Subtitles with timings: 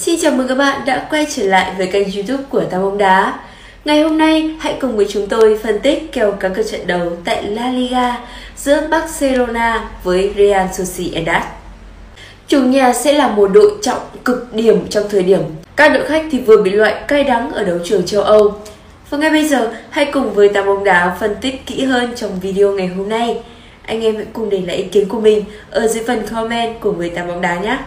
[0.00, 2.98] Xin chào mừng các bạn đã quay trở lại với kênh youtube của Tam bóng
[2.98, 3.38] đá.
[3.84, 7.12] Ngày hôm nay, hãy cùng với chúng tôi phân tích kèo các cơ trận đấu
[7.24, 8.18] tại La Liga
[8.56, 11.42] giữa Barcelona với Real Sociedad.
[12.48, 15.42] Chủ nhà sẽ là một đội trọng cực điểm trong thời điểm.
[15.76, 18.54] Các đội khách thì vừa bị loại cay đắng ở đấu trường châu Âu.
[19.10, 22.40] Và ngay bây giờ, hãy cùng với Tam bóng đá phân tích kỹ hơn trong
[22.40, 23.38] video ngày hôm nay.
[23.86, 26.92] Anh em hãy cùng để lại ý kiến của mình ở dưới phần comment của
[26.92, 27.78] người Tam bóng đá nhé.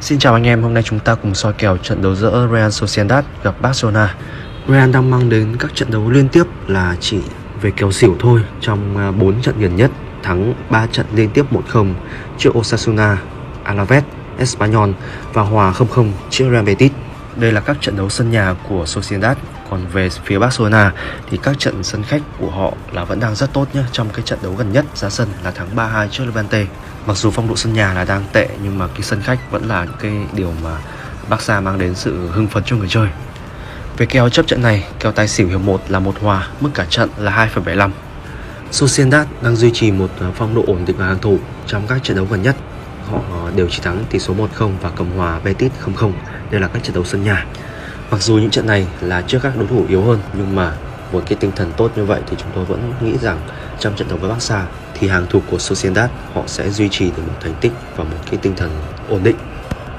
[0.00, 2.70] Xin chào anh em, hôm nay chúng ta cùng soi kèo trận đấu giữa Real
[2.70, 4.14] Sociedad gặp Barcelona.
[4.68, 7.18] Real đang mang đến các trận đấu liên tiếp là chỉ
[7.60, 9.90] về kèo xỉu thôi trong à, 4 trận gần nhất,
[10.22, 11.94] thắng 3 trận liên tiếp 1-0
[12.38, 13.18] trước Osasuna,
[13.64, 14.04] Alaves,
[14.38, 14.90] Espanyol
[15.32, 16.92] và hòa 0-0 trước Real Betis.
[17.36, 19.36] Đây là các trận đấu sân nhà của Sociedad
[19.70, 20.92] còn về phía Barcelona
[21.30, 24.22] thì các trận sân khách của họ là vẫn đang rất tốt nhé trong cái
[24.22, 26.66] trận đấu gần nhất ra sân là thắng 3-2 trước Levante.
[27.06, 29.68] Mặc dù phong độ sân nhà là đang tệ nhưng mà cái sân khách vẫn
[29.68, 30.76] là những cái điều mà
[31.28, 33.08] Barca mang đến sự hưng phấn cho người chơi.
[33.96, 36.86] Về kèo chấp trận này kèo tài xỉu hiệp 1 là một hòa mức cả
[36.90, 37.90] trận là 2,75
[38.70, 42.02] Sociedad đang duy trì một ờ, phong độ ổn định và hàng thủ trong các
[42.02, 42.56] trận đấu gần nhất.
[43.10, 46.12] Họ ờ, đều chỉ thắng tỷ số 1-0 và cầm hòa Betis 0-0
[46.50, 47.46] đây là các trận đấu sân nhà.
[48.10, 50.72] Mặc dù những trận này là trước các đối thủ yếu hơn, nhưng mà
[51.12, 53.40] với cái tinh thần tốt như vậy thì chúng tôi vẫn nghĩ rằng
[53.78, 57.22] trong trận đấu với Barca thì hàng thủ của Sociedad, họ sẽ duy trì được
[57.26, 58.70] một thành tích và một cái tinh thần
[59.08, 59.36] ổn định.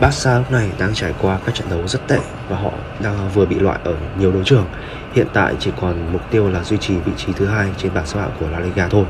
[0.00, 2.70] Barca lúc này đang trải qua các trận đấu rất tệ và họ
[3.02, 4.66] đang vừa bị loại ở nhiều đấu trường.
[5.12, 8.06] Hiện tại chỉ còn mục tiêu là duy trì vị trí thứ hai trên bảng
[8.06, 9.04] xếp hạng của La Liga thôi.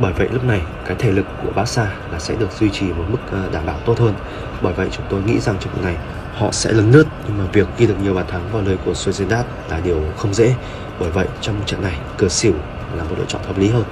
[0.00, 3.04] Bởi vậy lúc này, cái thể lực của Barca là sẽ được duy trì một
[3.08, 4.14] mức ờ, đảm bảo tốt hơn.
[4.62, 5.96] Bởi vậy chúng tôi nghĩ rằng trong trận này
[6.36, 8.94] họ sẽ lấn lướt, nhưng mà việc ghi được nhiều bàn thắng vào lời của
[8.94, 10.56] Sociedad là điều không dễ.
[10.98, 12.54] Bởi vậy, trong trận này cửa xỉu
[12.88, 13.84] là một lựa chọn hợp lý hơn.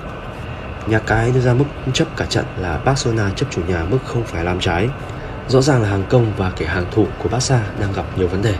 [0.86, 4.24] Nhà cái đưa ra mức chấp cả trận là Barcelona chấp chủ nhà mức không
[4.24, 4.88] phải làm trái.
[5.46, 8.42] Rõ ràng là hàng công và kẻ hàng thủ của Barca đang gặp nhiều vấn
[8.42, 8.58] đề.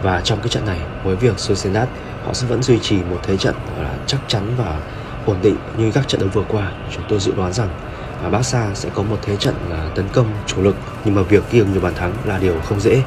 [0.00, 1.88] Và trong cái trận này, với việc Sociedad,
[2.20, 4.82] họ sẽ vẫn duy trì một thế trận là chắc chắn và
[5.24, 7.74] ổn định như các trận đấu vừa qua, chúng tôi dự đoán rằng
[8.22, 10.76] à, Barca sẽ có một thế trận là tấn công chủ lực.
[11.04, 13.02] Nhưng mà việc ghi nhiều bàn thắng là điều không dễ.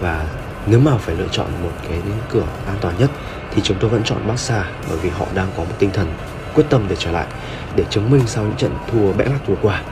[0.00, 0.26] Và
[0.66, 1.98] nếu mà phải lựa chọn một cái
[2.32, 3.10] cửa an toàn nhất
[3.54, 6.12] thì chúng tôi vẫn chọn Barca bởi vì họ đang có một tinh thần
[6.54, 7.26] quyết tâm để trở lại
[7.76, 9.82] để chứng minh sau những trận thua bẽ lắc vừa qua.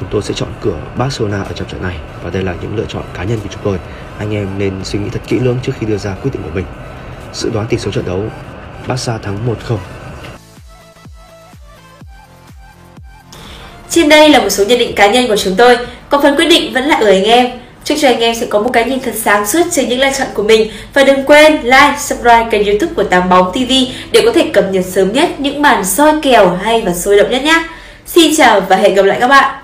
[0.00, 2.84] Chúng tôi sẽ chọn cửa Barcelona ở trong trận này và đây là những lựa
[2.88, 3.78] chọn cá nhân của chúng tôi.
[4.18, 6.50] Anh em nên suy nghĩ thật kỹ lưỡng trước khi đưa ra quyết định của
[6.54, 6.64] mình.
[7.32, 8.24] Dự đoán tỷ số trận đấu
[8.86, 9.76] Barca thắng 1-0
[13.90, 15.78] Trên đây là một số nhận định cá nhân của chúng tôi,
[16.08, 17.50] còn phần quyết định vẫn là ở anh em.
[17.84, 20.10] Chúc cho anh em sẽ có một cái nhìn thật sáng suốt trên những lựa
[20.18, 23.72] chọn của mình và đừng quên like, subscribe kênh youtube của Tám Bóng TV
[24.12, 27.30] để có thể cập nhật sớm nhất những màn soi kèo hay và sôi động
[27.30, 27.64] nhất nhé.
[28.06, 29.54] Xin chào và hẹn gặp lại các bạn.